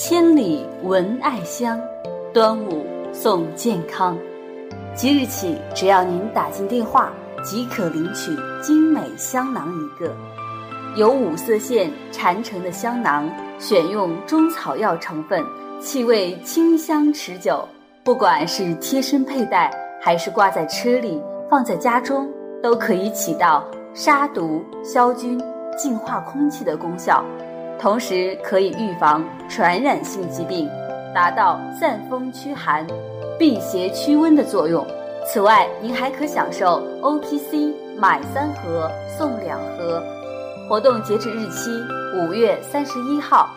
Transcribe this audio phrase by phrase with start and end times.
[0.00, 1.76] 千里闻艾香，
[2.32, 4.16] 端午送健康。
[4.94, 7.12] 即日起，只要您打进电话，
[7.42, 8.30] 即可领取
[8.62, 10.14] 精美香囊一个。
[10.94, 15.44] 由五色线缠成的香囊，选用中草药成分，
[15.80, 17.66] 气味清香持久。
[18.04, 19.68] 不管是贴身佩戴，
[20.00, 22.30] 还是挂在车里、放在家中，
[22.62, 25.42] 都可以起到杀毒、消菌、
[25.76, 27.24] 净化空气的功效。
[27.80, 30.68] 同时可以预防传染性疾病，
[31.14, 32.86] 达到散风驱寒、
[33.38, 34.84] 辟邪驱温的作用。
[35.24, 40.02] 此外，您还可享受 O P C 买三盒送两盒，
[40.68, 41.70] 活动截止日期
[42.16, 43.48] 五月三十一号。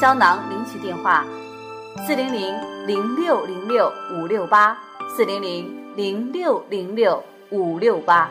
[0.00, 1.24] 胶囊领取电话：
[2.06, 2.54] 四零零
[2.86, 4.78] 零六零六五六八
[5.16, 8.30] 四零零零六零六五六八。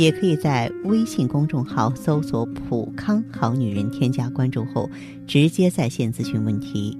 [0.00, 4.88] 也可以在微信公众号搜索“普康好女人”，添加关注后
[5.26, 6.96] 直接在线咨询问题。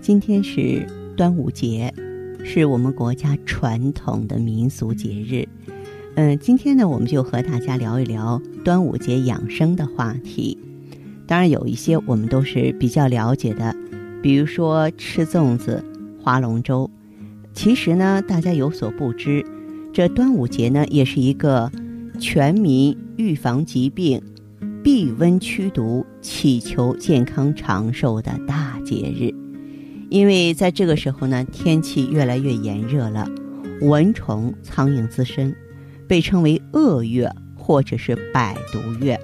[0.00, 0.86] 今天是
[1.16, 1.92] 端午节。
[2.44, 5.46] 是我们国家传统的民俗节日，
[6.14, 10.56] 嗯，今天呢，我们就和大家聊一聊端午节养生的话题。
[11.26, 13.76] 当然，有一些我们都是比较了解的，
[14.22, 15.84] 比如说吃粽子、
[16.22, 16.88] 划龙舟。
[17.52, 19.44] 其实呢，大家有所不知，
[19.92, 21.70] 这端午节呢，也是一个
[22.18, 24.20] 全民预防疾病、
[24.82, 29.32] 避瘟驱毒、祈求健康长寿的大节日。
[30.10, 33.28] 因为在这个时候呢，天气越来越炎热了，
[33.82, 35.54] 蚊虫、苍蝇滋生，
[36.06, 39.20] 被称为恶月或者是百毒月。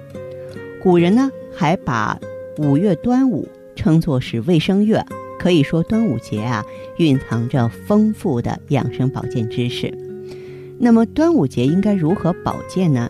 [0.81, 2.19] 古人呢还把
[2.59, 5.03] 五月端午称作是卫生月，
[5.39, 6.63] 可以说端午节啊
[6.97, 9.91] 蕴藏着丰富的养生保健知识。
[10.77, 13.09] 那么端午节应该如何保健呢？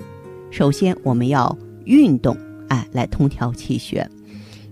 [0.51, 2.37] 首先我们要运动，
[2.69, 4.09] 哎，来通调气血。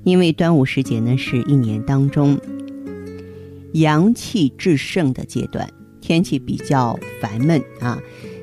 [0.04, 2.38] 因为端午时节呢是一年当中。
[3.74, 5.68] 阳气至盛的阶段，
[6.00, 8.00] 天气比较烦闷啊。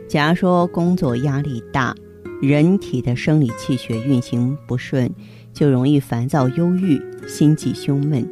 [0.09, 1.95] 假如说工作压力大，
[2.43, 5.09] 人体的生理气血运行不顺，
[5.53, 8.29] 就容易烦躁、忧郁、心悸、胸闷。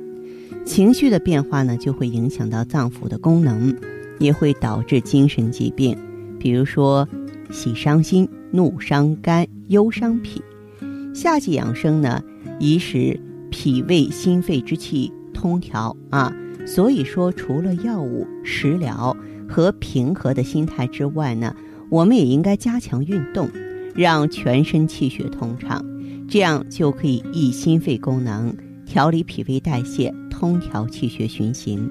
[0.64, 3.76] 情绪的变化呢，就会影响到脏腑的功能，
[4.18, 5.96] 也会导致精神疾病，
[6.38, 7.08] 比如说
[7.50, 10.42] 喜伤心、怒伤肝、忧伤脾。
[11.14, 12.22] 夏季养生呢，
[12.60, 13.18] 以使
[13.50, 16.32] 脾胃心肺之气通调啊。
[16.66, 19.16] 所以说，除了药物、食疗
[19.48, 21.56] 和平和的心态之外呢，
[21.90, 23.48] 我们也应该加强运动，
[23.94, 25.82] 让全身气血通畅，
[26.28, 31.90] 这样就可以益心肺功能，调理脾胃代谢，通调气血循行。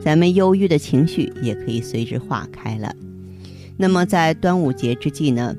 [0.00, 2.94] 咱们忧郁的情绪也可以随之化开了。
[3.76, 5.54] 那么在端午节之际呢，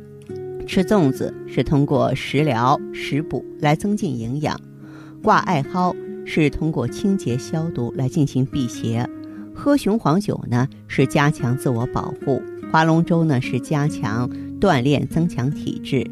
[0.65, 4.59] 吃粽子是通过食疗食补来增进营养，
[5.21, 5.95] 挂艾蒿。
[6.27, 9.07] 是通过清洁消毒来进行辟邪，
[9.53, 14.27] 喝雄黄酒呢是加强自我保护，划龙舟呢是加强
[14.59, 16.03] 锻炼增强体质，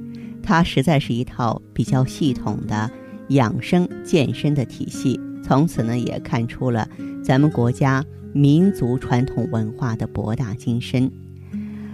[0.44, 2.92] 它实在是一套比较系统的
[3.30, 5.20] 养生健身的体系。
[5.44, 6.88] 从此呢也看出了
[7.24, 11.12] 咱们国家民族传统文化的博大精深。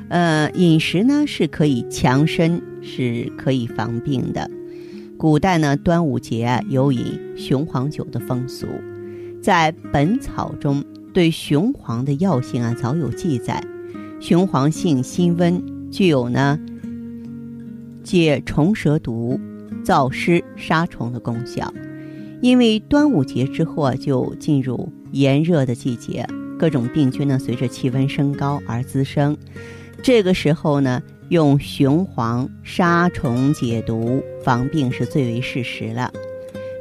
[0.10, 4.50] 呃，饮食呢是可以强身，是可以防病的。
[5.18, 8.66] 古代呢，端午节有饮雄黄酒的风俗，
[9.42, 10.84] 在《本草》中
[11.14, 13.64] 对雄黄的药性啊早有记载。
[14.20, 16.60] 雄黄性辛温，具有呢
[18.04, 19.40] 解虫蛇毒、
[19.84, 21.72] 燥湿杀虫的功效。
[22.42, 26.26] 因为端午节之后啊，就进入炎热的季节，
[26.58, 29.38] 各种病菌呢随着气温升高而滋生。
[30.04, 31.02] 这个时候呢。
[31.30, 36.12] 用雄黄杀虫解毒防病是最为适时了。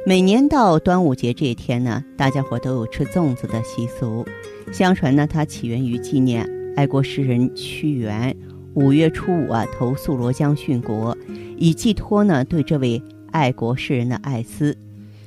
[0.07, 4.25] 每年到端午节这一天呢，大家伙都有吃粽子的习俗。
[4.71, 8.35] 相传呢，它起源于纪念爱国诗人屈原
[8.73, 11.15] 五月初五啊投汨罗江殉国，
[11.57, 12.99] 以寄托呢对这位
[13.29, 14.75] 爱国诗人的爱思。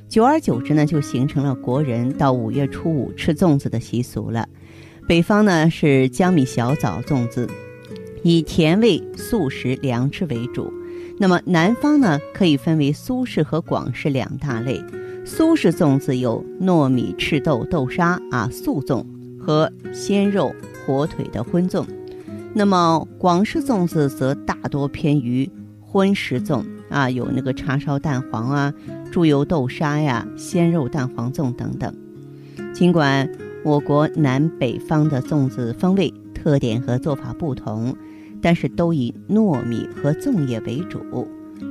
[0.09, 4.49] 久而久之呢，就形成了国人到五月初五吃粽子的习俗了。
[5.07, 7.49] 北方呢是江米小枣粽子，
[8.23, 10.73] 以甜味素食粮吃为主。
[11.19, 14.83] 那么南方呢可以分为苏式和广式两大类。
[15.25, 19.05] 苏式粽子有糯米、赤豆、豆沙啊素粽
[19.39, 20.53] 和鲜肉、
[20.85, 21.85] 火腿的荤粽。
[22.55, 25.49] 那么广式粽子则大多偏于
[25.81, 28.75] 荤食粽啊，有那个叉烧蛋黄啊。
[29.13, 31.95] 猪油豆沙呀，鲜肉蛋黄粽等等。
[32.75, 33.31] 尽管
[33.65, 37.95] 我国南北方的粽子风味特点和做法不同，
[38.43, 41.27] 但是都以糯米和粽叶为主。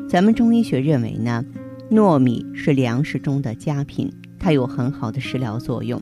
[0.09, 1.45] 咱们中医学认为呢，
[1.91, 6.01] 糯米是粮食中的佳品，它有很好的食疗作用。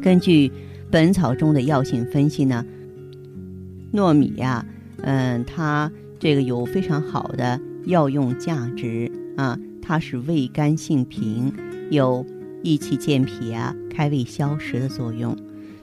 [0.00, 0.48] 根据
[0.90, 2.64] 《本草》中的药性分析呢，
[3.92, 4.64] 糯米呀，
[5.02, 9.58] 嗯，它这个有非常好的药用价值啊。
[9.82, 11.52] 它是味甘性平，
[11.90, 12.24] 有
[12.62, 15.36] 益气健脾啊、开胃消食的作用。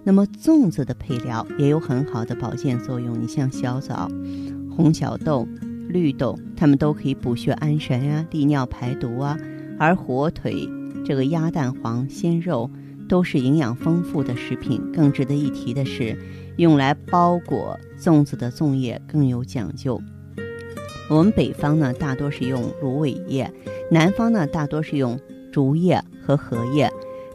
[0.08, 3.22] 那么粽子的配料也有很好的保健作用。
[3.22, 4.10] 你像小枣、
[4.74, 5.46] 红小豆、
[5.90, 9.38] 绿豆，它们都可以补血安神啊、利尿排毒啊。
[9.78, 10.66] 而火腿、
[11.06, 12.72] 这个鸭蛋黄、鲜肉
[13.10, 14.82] 都是营养丰富的食品。
[14.94, 16.18] 更值得一提的是，
[16.56, 20.02] 用来包裹粽子的粽叶更有讲究。
[21.10, 23.54] 我们北方呢，大多是用芦苇叶。
[23.92, 25.20] 南方呢，大多是用
[25.52, 26.90] 竹叶和荷叶，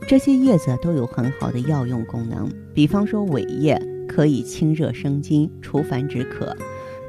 [0.08, 2.50] 这些叶子都有很好的药用功能。
[2.75, 6.54] 比方说，苇叶可以清热生津、除烦止渴；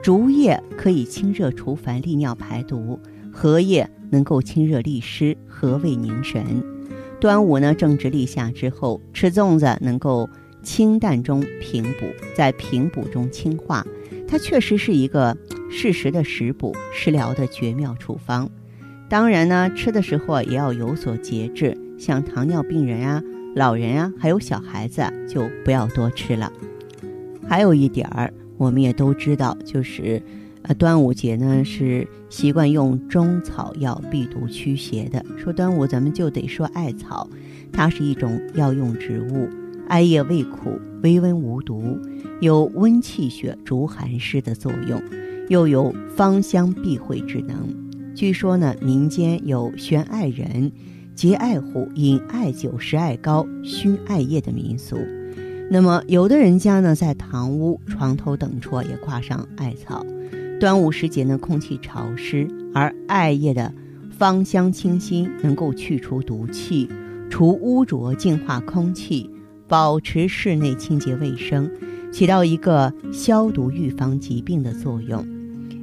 [0.01, 2.98] 竹叶可以清热除烦、利尿排毒；
[3.31, 6.63] 荷叶能够清热利湿、和胃宁神。
[7.19, 10.30] 端午呢，正值立夏之后，吃粽子能够
[10.62, 12.06] 清淡中平补，
[12.36, 13.86] 在平补中清化，
[14.28, 15.36] 它确实是一个
[15.69, 18.50] 适时的食补、食疗的绝妙处方。
[19.10, 23.24] 当然呢，吃的时候也要有所节制，像糖尿病人啊、
[23.56, 26.52] 老人啊，还有小孩子就不要多吃了。
[27.48, 30.22] 还有一点儿，我们也都知道，就是，
[30.64, 35.26] 呃，端午节呢是习惯用中草药避毒驱邪的。
[35.38, 37.30] 说端午，咱们就得说艾草，
[37.72, 39.48] 它是一种药用植物，
[39.88, 41.98] 艾叶味苦，微温无毒，
[42.42, 45.02] 有温气血、逐寒湿的作用，
[45.48, 47.56] 又有芳香避秽之能。
[48.14, 50.72] 据说呢，民间有悬艾人、
[51.15, 54.98] 结艾壶、饮艾酒、食艾膏、熏艾叶的民俗。
[55.69, 60.06] 那么，有的人家呢，在堂屋、床头等处也挂上艾草。
[60.60, 63.74] 端午时节呢，空气潮湿，而艾叶的
[64.12, 66.89] 芳香清新，能够去除毒气、
[67.30, 69.30] 除污浊、净化空气、
[69.68, 71.69] 保持室内清洁卫生，
[72.12, 75.25] 起到一个消毒、预防疾病的作用。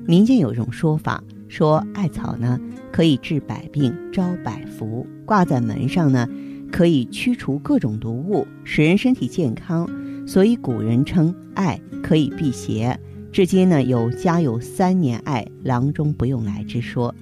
[0.07, 1.23] 民间有一种说法。
[1.51, 2.59] 说艾草呢
[2.93, 6.27] 可以治百病、招百福，挂在门上呢
[6.71, 9.87] 可以驱除各种毒物，使人身体健康。
[10.27, 12.97] 所以古人称艾可以辟邪，
[13.33, 17.13] 至今呢有家有三年艾，郎中不用来之说。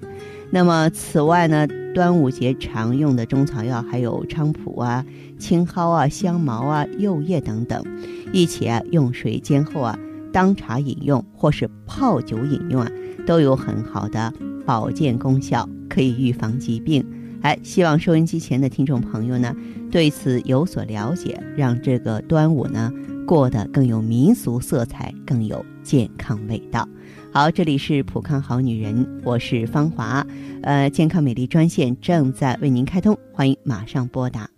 [0.51, 5.07] 那么此外呢，端午节常用的中草药还有菖蒲啊、
[5.39, 7.83] 青蒿啊、香茅啊、柚叶等等，
[8.31, 9.99] 一起啊用水煎后啊
[10.33, 12.91] 当茶饮用，或是泡酒饮用啊。
[13.29, 14.33] 都有很好的
[14.65, 17.05] 保健功效，可以预防疾病。
[17.43, 19.55] 哎，希望收音机前的听众朋友呢，
[19.91, 22.91] 对此有所了解，让这个端午呢
[23.27, 26.89] 过得更有民俗色彩，更有健康味道。
[27.31, 30.27] 好，这里是普康好女人，我是芳华。
[30.63, 34.49] 呃，健康美丽专线正在为您开通，欢迎马上拨打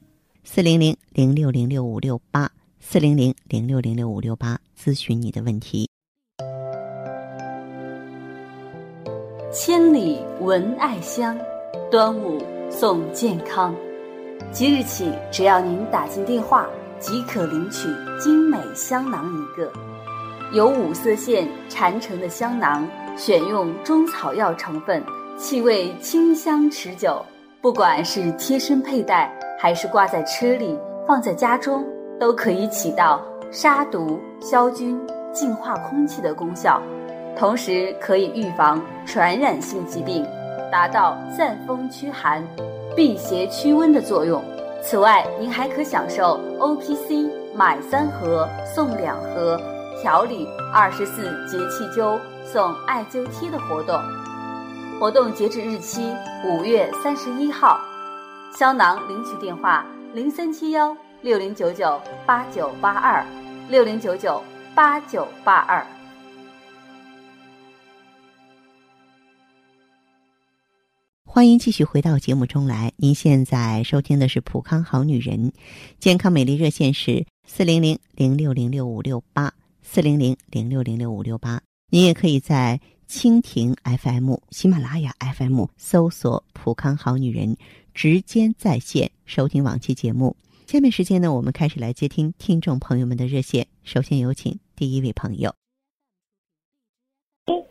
[0.44, 2.48] 四零零零六零六五六八
[2.78, 5.89] 四零零零六零六五六八咨询你的问题。
[9.52, 11.36] 千里闻艾香，
[11.90, 12.38] 端午
[12.70, 13.74] 送健康。
[14.52, 16.68] 即日起，只要您打进电话，
[17.00, 17.88] 即可领取
[18.20, 19.68] 精美香囊一个。
[20.52, 25.02] 由五色线缠成的香囊，选用中草药成分，
[25.36, 27.20] 气味清香持久。
[27.60, 30.78] 不管是贴身佩戴，还是挂在车里、
[31.08, 31.84] 放在家中，
[32.20, 34.96] 都可以起到杀毒、消菌、
[35.32, 36.80] 净化空气的功效。
[37.40, 40.26] 同时可以预防传染性疾病，
[40.70, 42.46] 达到散风驱寒、
[42.94, 44.44] 辟邪驱瘟的作用。
[44.82, 49.58] 此外，您还可享受 O P C 买三盒送两盒，
[50.02, 53.98] 调理二十四节气灸送艾灸贴的活动。
[55.00, 57.80] 活动截止日期五月三十一号。
[58.54, 59.82] 香囊领取电话：
[60.12, 63.24] 零三七幺六零九九八九八二
[63.70, 64.42] 六零九九。
[64.72, 65.84] 八九八二。
[71.32, 72.92] 欢迎继续回到节目中来。
[72.96, 75.52] 您现在收听的是《普康好女人》
[76.00, 81.62] 健康美丽热线是四零零零六零六五六八四零零零六零六五六八。
[81.88, 87.56] 您也可以在蜻蜓 FM、喜马拉雅 FM 搜索“普康好女人”，
[87.94, 90.34] 直接在线收听往期节目。
[90.66, 93.68] 下面时间呢，我们开始来接听听众朋友们的热线。
[93.84, 95.54] 首先有请第一位朋友。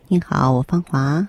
[0.08, 1.28] 您好，我芳华。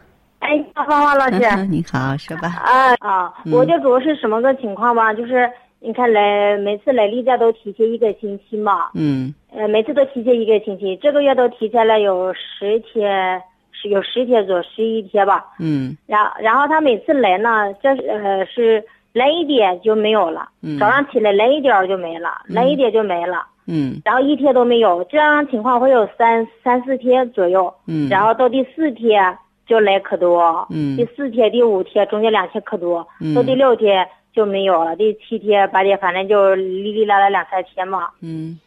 [0.82, 2.48] 哎，芳华老师，你好，说吧。
[2.48, 5.14] 啊啊，我就主要是什么个情况吧？
[5.14, 8.90] 就是你看来每次来例假都提前一个星期嘛。
[8.96, 9.34] 嗯。
[9.54, 13.40] 呃，每次都提前一个星期，这个月都提前了有十天，
[13.72, 15.46] 是有十天左十一天吧。
[15.60, 15.96] 嗯。
[16.08, 18.84] 然然后他每次来呢，这呃是
[19.14, 20.50] 来一点就没有了。
[20.64, 20.80] 嗯。
[20.80, 23.46] 早上起来来一点就没了，来一点就没了。
[23.68, 24.02] 嗯。
[24.04, 27.72] 然后一天都没有，这样情况会有三三四天左右。
[27.86, 28.10] 嗯。
[28.10, 29.38] 然后到第四天。
[29.72, 38.60] 就来可多，嗯，第四天、第五天中间两天可多，嗯，到第六天就没有了，第七天、八天反正就哩哩啦啦两三天嘛，嗯，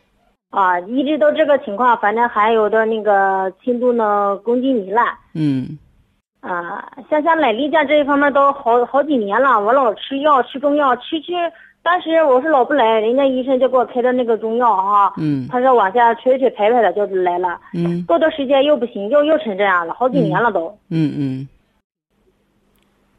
[0.49, 5.79] 啊，一直都这个情况，反正还有的那个轻度呢宫颈糜烂，嗯，
[6.41, 11.33] 啊，像像来例假这一方面都好好几年了，我老吃药吃中药吃吃。
[11.85, 21.49] 当时我是老不来，人家医生就给我开的那个中药哈，嗯，他说往下吹吹排排的就来了，嗯，过段时间又不行，又又成这样了，好几年了都，嗯嗯，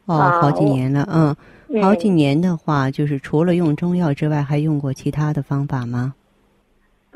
[0.06, 6.14] 哦，好几年了，嗯，好几年的话，就是除了用中药之外，还用过其他的方法吗？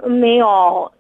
[0.04, 0.90] 没有。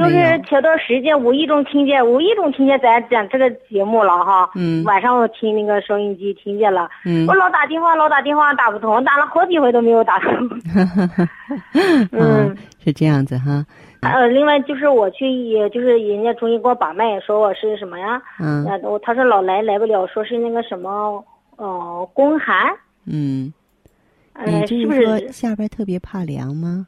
[0.00, 0.16] 就是
[0.48, 4.50] 前段时间无意中听见，无意中听见咱讲这个节目了哈。
[4.54, 4.82] 嗯。
[4.84, 6.88] 晚上我听那个收音机听见了。
[7.04, 7.26] 嗯。
[7.26, 10.32] 我老打电话，老打电话打不通，打了好几回都没有打通。
[12.12, 13.64] 嗯，是这样子哈。
[14.00, 18.20] 呃，另外就是我去，也就是人家中医给我把脉，说我是什么呀？
[18.40, 18.64] 嗯。
[18.82, 21.22] 我他说老来来不了，说是那个什么，
[21.56, 22.56] 呃，宫寒。
[23.04, 23.52] 嗯。
[24.32, 26.86] 呃，是不是说下边特别怕凉吗？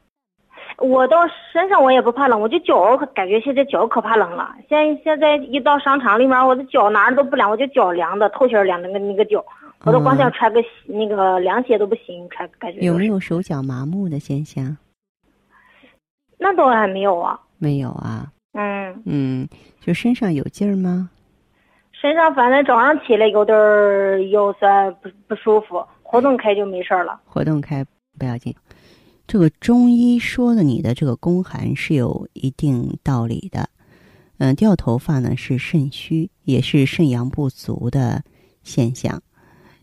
[0.78, 1.18] 我到
[1.52, 4.54] 身上我也不怕冷，我就脚感觉现在脚可怕冷了。
[4.68, 9.44] 现现在一到商场里面，我的脚哪儿都不凉，我就脚凉的，透心凉的那个那个脚，
[9.84, 12.80] 我都光想穿个那个凉鞋都不行，穿感觉。
[12.80, 14.76] 有没有手脚麻木的现象？
[16.38, 17.38] 那倒还没有啊。
[17.58, 18.26] 没有啊。
[18.54, 19.02] 嗯。
[19.06, 19.48] 嗯，
[19.80, 21.10] 就身上有劲儿吗？
[21.92, 23.56] 身上反正早上起来有点
[24.30, 27.20] 腰酸不不舒服，活动开就没事了。
[27.24, 27.84] 活动开
[28.18, 28.52] 不要紧。
[29.32, 33.70] 这个中医说的你的这个宫寒是有一定道理的，
[34.36, 38.22] 嗯，掉头发呢是肾虚，也是肾阳不足的
[38.62, 39.22] 现象。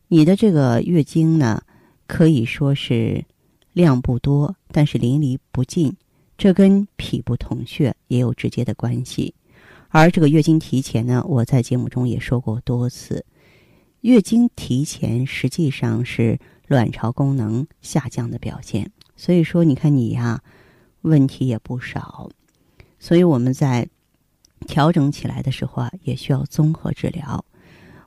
[0.08, 1.63] 你的这个月经呢，
[2.06, 3.25] 可以说是
[3.74, 5.98] 量不多，但是淋漓不尽，
[6.38, 9.34] 这跟脾不统血也有直接的关系。
[9.88, 13.25] 而这个月经提前呢，我在节目中也说过多次，
[14.01, 16.38] 月经提前实际上是
[16.68, 18.91] 卵巢功能下降的表现。
[19.20, 20.42] 所以说，你看你呀，
[21.02, 22.30] 问题也不少，
[23.00, 23.86] 所以我们在
[24.66, 27.44] 调整起来的时候啊，也需要综合治疗。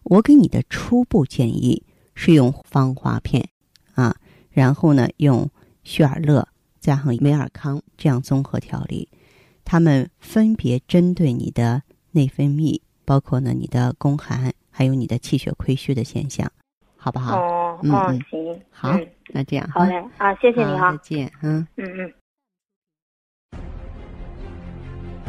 [0.05, 3.47] 我给你的初步建议是用芳华片
[3.95, 4.17] 啊，
[4.49, 5.51] 然后呢用
[5.85, 6.49] 血尔乐
[6.81, 9.11] 加上美尔康这样综合调理，
[9.67, 16.51] 他们分别针对你的内分泌，包括呢你的宫寒，还有你的气血亏虚的现象，
[16.97, 17.62] 好不好？
[17.91, 18.99] 哦，嗯哦，行，好。
[19.35, 22.13] 那这样好嘞啊，谢谢你哈，再见，嗯嗯嗯。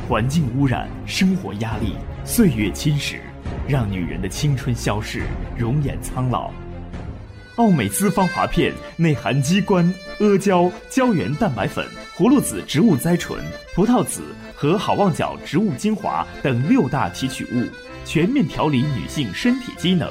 [0.09, 1.95] 环境污染、生活压力、
[2.25, 3.19] 岁月侵蚀，
[3.67, 5.23] 让女人的青春消逝，
[5.57, 6.51] 容颜苍老。
[7.55, 13.39] 奥美姿芳华片内含鸡冠、阿胶、胶原蛋白粉、葫芦籽植物甾醇、
[13.75, 14.23] 葡萄籽
[14.55, 17.69] 和好望角植物精华等六大提取物，
[18.03, 20.09] 全面调理女性身体机能。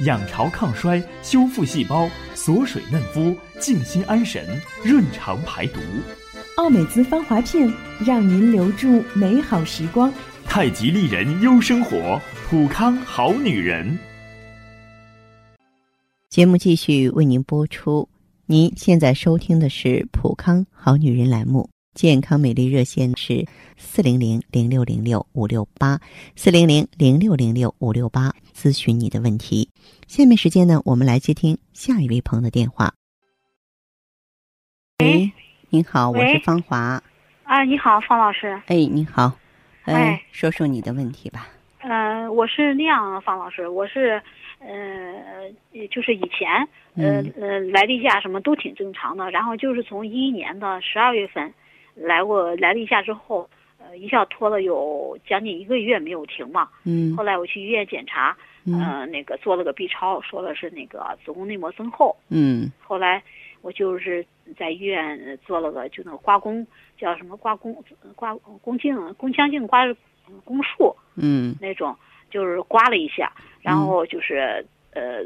[0.00, 5.80] 养巢抗衰，修复细胞，锁水嫩肤，静心安神，润肠排毒。
[6.56, 7.72] 奥美姿芳华片，
[8.04, 10.12] 让您留住美好时光。
[10.46, 13.98] 太极丽人优生活，普康好女人。
[16.28, 18.08] 节目继续为您播出。
[18.46, 21.70] 您现在收听的是普康好女人栏目。
[21.94, 23.46] 健康美丽热线是
[23.76, 26.00] 四零零零六零六五六八，
[26.34, 29.70] 四零零零六零六五六八，咨询你的问题。
[30.08, 32.92] 下面时间呢，我们来接听下一位朋友的电话。
[34.98, 35.30] 喂，
[35.70, 37.00] 您好，我是芳华。
[37.44, 38.60] 啊，你好，方老师。
[38.66, 39.32] 哎，你好，
[39.84, 41.46] 哎呃，说说你的问题吧。
[41.78, 44.20] 呃，我是那样，方老师，我是，
[44.58, 45.48] 呃，
[45.92, 46.50] 就是以前，
[46.96, 51.52] 呃嗯呃，来例假什么都挺正常的，然后就是从一一年的十二月份
[51.94, 53.48] 来过来了一下之后，
[53.78, 56.68] 呃，一下拖了有将近一个月没有停嘛。
[56.84, 58.36] 嗯后来我去医院检查，
[58.66, 62.16] 嗯呃，那个做了个 B 超，说的是那个子宫内膜增厚。
[62.30, 63.22] 嗯后来
[63.62, 64.24] 我就是
[64.58, 66.66] 在医院呃做了个就那个刮宫，
[66.98, 67.76] 叫什么刮宫
[68.14, 69.84] 刮宫颈宫腔镜刮
[70.44, 71.96] 宫术嗯那种，
[72.30, 73.32] 就是刮了一下，
[73.62, 75.20] 然后就是、呃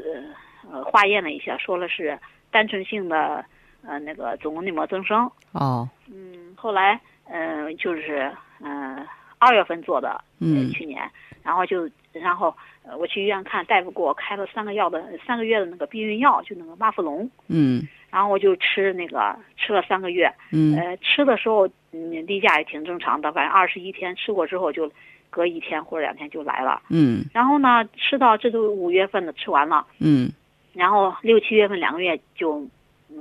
[0.71, 2.17] 呃化验了一下，说了是
[2.51, 3.43] 单纯性的
[3.85, 5.29] 呃那个子宫内膜增生。
[5.51, 5.87] 哦。
[6.11, 8.31] 嗯，后来嗯、呃就是
[8.61, 9.07] 嗯、呃
[9.37, 10.69] 二月份做的，呃嗯。
[10.71, 11.09] 去年，
[11.43, 17.87] 然后就然后呃我去医院看大夫给我开了三个药的三个月的那个避孕药，就那个妈富隆，嗯。
[18.09, 20.75] 然后我就吃那个吃了三个月，嗯。
[20.77, 24.91] 呃吃的时候嗯例假也挺正常的，反正二十一天吃过之后就
[25.29, 27.23] 隔一天或者两天就来了，嗯。
[27.33, 30.29] 然后呢吃到这都五月份的吃完了，嗯。
[30.73, 32.67] 然后六七月份两个月就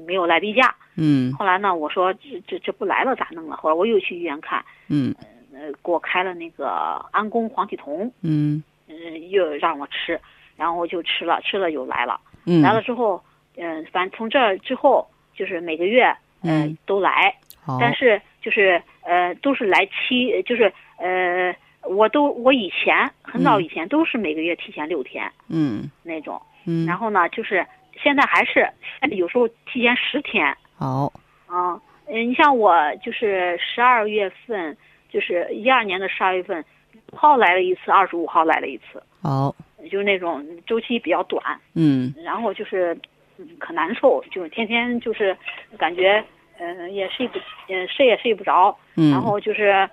[0.06, 1.32] 没有来例假，嗯。
[1.34, 3.56] 后来呢我说这这这不来了咋弄啊？
[3.56, 4.64] 后来我又去医院看。
[4.88, 5.14] 嗯。
[5.52, 6.68] 呃，给我开了那个
[7.10, 8.62] 安宫黄体酮，嗯。
[8.86, 10.18] 嗯、又让我吃，
[10.56, 13.22] 然后我就吃了，吃了又来了，嗯，来了之后，
[13.56, 16.04] 嗯、反正从这儿之后就是每个月，
[16.42, 16.78] 呃，嗯。
[16.86, 17.34] 都来，
[17.80, 23.64] 但是就是呃，都是来期，就是呃，我都我以前很早嗯。
[23.64, 25.90] 以前都是每个月提前六天嗯。
[26.02, 27.66] 那种，嗯，然后呢，就是
[28.02, 28.68] 现在还是
[29.10, 34.76] 有时候提前十天，嗯，你像我就是十二月份，
[35.10, 36.64] 就是一二年的十二月份，
[37.12, 39.54] 五号来了一次，二十五号来了一次，哦，
[39.90, 41.42] 就是那种周期比较短，
[41.74, 42.14] 嗯。
[42.24, 42.96] 然后就是
[43.38, 45.36] 嗯可难受，就天天就是
[45.76, 46.22] 感觉
[46.58, 47.38] 嗯、呃也睡不
[47.68, 49.88] 呃睡也睡不着，嗯，然后就是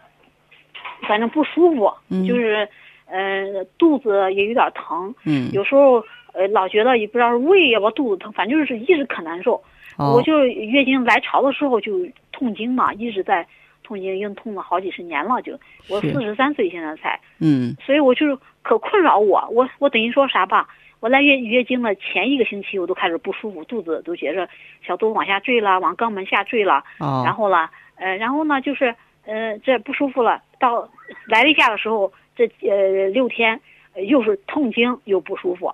[1.07, 2.25] 反正不舒服，嗯。
[2.27, 2.67] 就是
[3.07, 6.03] 呃肚子也有点疼，嗯，有时候
[6.35, 9.61] 呃老觉得也不知道是胃要不肚子疼，反正就是一直可难受。
[9.95, 13.47] 好我就月经来潮的时候就痛经嘛，一直在
[13.81, 15.41] 痛经，已经痛了好几十年了。
[15.41, 15.57] 就
[15.89, 19.47] 我四十三岁现在才，嗯所以我就是可困扰我。
[19.51, 20.67] 我我等于说啥吧？
[20.99, 24.49] 我来月月经的前一个星期我都开始不舒服，肚子都觉着
[24.85, 26.83] 小肚往下坠了，往肛门下坠了。
[26.99, 28.93] 哦，然后呢，呃，然后呢就是
[29.25, 30.89] 呃这不舒服了，到
[31.27, 33.59] 来例假的时候，这呃六天、
[33.93, 35.71] 呃又是痛经又不舒服，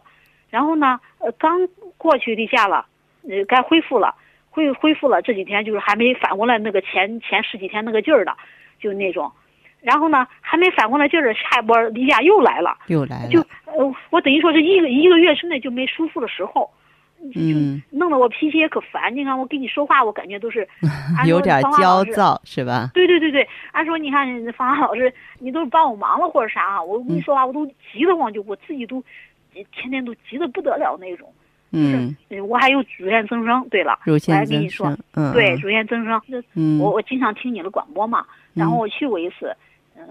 [0.52, 2.86] 然后呢呃刚过去例假了，
[3.28, 4.14] 呃该恢复了，
[4.52, 8.38] 恢恢复了这几天就是还没反过来那个前前十几天那个劲儿的，
[8.80, 9.32] 就那种，
[9.82, 16.70] 然后呢还没反过来劲儿的，下一波例假又来了，又来了就，呃我等于说是一个一个月之内就没舒服的时候。
[17.36, 19.16] 嗯，弄得我脾气也可烦。
[19.16, 20.68] 你看我跟你说话，我感觉都是
[21.28, 22.90] 有点焦躁是吧？
[22.96, 29.04] 对对对对，按说你看芳华老师，你都是帮我忙了或者啥啊，我跟你说话我都急得慌，就我自己都
[29.72, 31.32] 天天都急得不得了那种。
[31.74, 36.22] 嗯，嗯我还有乳腺增生，对了，乳我还跟你说，，嗯，对，嗯乳腺增生，
[36.54, 39.56] 嗯，我我经常听你的广播嘛，然后我去过一次，
[39.96, 40.04] 呃，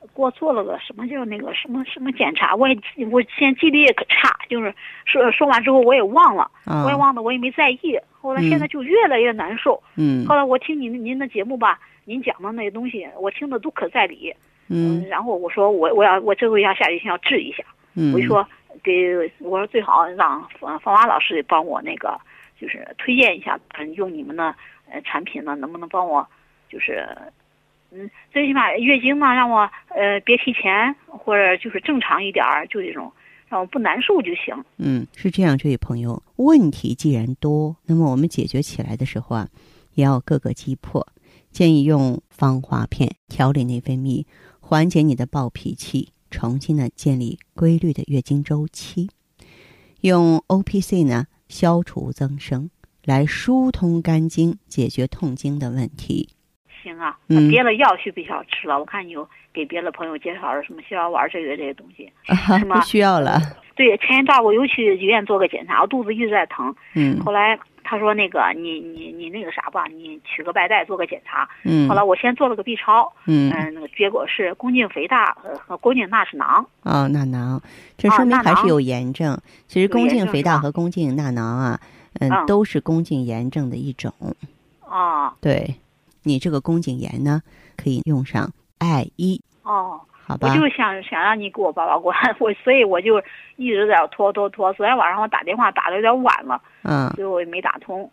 [0.00, 7.96] 给我做了个什么叫那个什么什么检查，我也记我现在记忆力也可差，就是说说完之后我也忘了，啊我也忘了，我也没在意。
[8.20, 9.80] 后来现在就越来越难受。
[9.94, 14.34] 嗯后来我听您您的节目吧，您讲的那些东西，我听的都可在理。
[14.68, 17.62] 嗯然后我说我我要我这回要下决心要治一下，
[17.94, 18.44] 嗯，我就说
[18.82, 22.18] 给我说最好让方方华老师帮我那个
[22.60, 24.54] 就是推荐一下，嗯，用你们的
[24.90, 26.26] 呃产品呢，能不能帮我
[26.68, 27.06] 就是。
[27.90, 33.10] 嗯，最起码月经呢，让我呃别提前，或者就是正常一点儿，就这种，
[33.48, 34.54] 让我不难受就行。
[34.76, 39.48] 嗯，是这样，这位朋友，问题既然多，那么我们解决起来的时候啊，
[39.94, 41.06] 也要各个击破。
[41.50, 44.26] 建议用芳华片调理内分泌，
[44.60, 49.08] 缓解你的暴脾气，重新的建立规律的月经周期。
[50.00, 52.70] 用 O P C 呢消除增生，
[53.04, 56.28] 来疏通肝经，解决痛经的问题。
[56.82, 58.78] 行啊，嗯别的药需不需要吃了？
[58.78, 62.10] 我看你有给别的朋友介绍什么逍遥丸这个这些东西。
[62.26, 63.40] 啊，是吗不需要了。
[63.74, 66.74] 对，前一段我又去医院做个检查，我肚子一直在疼。
[66.94, 71.48] 嗯后来他说那个你你你那个啥吧，你取个白带做个检查。
[71.64, 76.66] 嗯后来我先做了个 B 超，嗯嗯，那个结果是宫颈肥大呃和宫颈纳齿囊。
[76.82, 77.58] 哦，纳囊，
[77.96, 79.40] 这啊说明还是有炎症。
[79.68, 81.80] 其实宫颈肥大和宫颈纳囊啊，
[82.20, 84.12] 嗯，嗯都是宫颈炎症的一种。
[84.82, 85.74] 哦对，
[86.24, 87.42] 你这个宫颈炎呢，
[87.74, 89.98] 可以用上艾依，哦，
[90.28, 90.48] 好吧？
[90.48, 93.18] 我就想想让你给我把把关，我所以我就
[93.56, 94.70] 一直在拖拖拖。
[94.74, 98.10] 昨天晚上我打电话打的有点晚了，嗯所以我也没打通。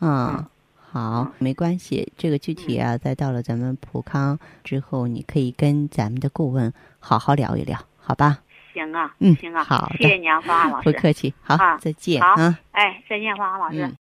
[0.00, 0.44] 嗯，
[0.92, 2.12] 好，没关系。
[2.18, 8.40] 这个具体嗯啊，再到了咱们普康之后，你可以跟咱们的顾问好好聊一聊，好吧？
[8.74, 10.92] 行啊，嗯行啊，好谢谢你啊，方 安老师。
[10.92, 12.58] 不客气，好，啊再见好啊。
[12.72, 13.82] 哎，再见，方安老师。
[13.86, 13.96] 嗯。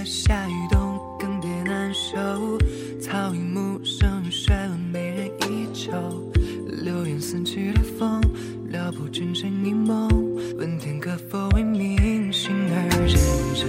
[0.00, 2.16] 月下雨冬更迭难收，
[3.02, 5.92] 草影木生水温没人依旧。
[6.82, 8.18] 流言四起的风，
[8.70, 10.08] 撩拨真诚一梦。
[10.56, 13.18] 问天可否为明星而见
[13.54, 13.68] 证？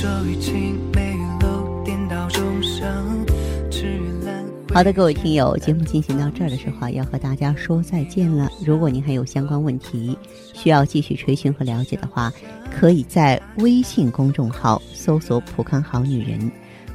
[0.00, 3.18] 骤雨轻梅雨楼，颠倒众生。
[4.72, 8.48] 好的，各位听友，节目进行到这儿的时候，要和大家说再见了。
[8.64, 10.16] 如果您还有相关问题
[10.54, 12.32] 需要继续垂询和了解的话，
[12.78, 16.38] 可以在微信公众号搜索“浦康好女人”，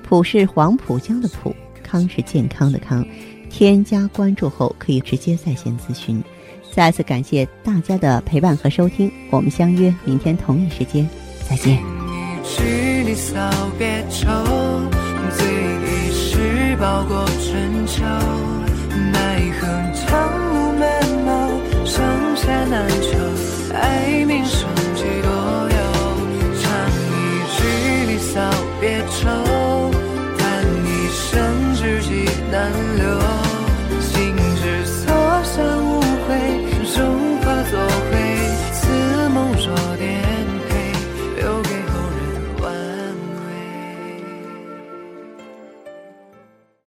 [0.01, 3.05] 浦是黄浦江的浦，康是健康的康。
[3.49, 6.23] 添加关注后，可以直接在线咨询。
[6.71, 11.05] 再次感谢大家的陪伴和收听，我们相约明天同一时间
[11.49, 11.77] 再见。
[16.79, 18.03] 包过春秋，
[19.11, 20.89] 奈何长路漫
[21.25, 21.51] 漫，
[21.85, 22.03] 盛
[22.37, 24.82] 夏难求。
[29.23, 29.29] 愁
[30.37, 33.22] 叹一生知己难留。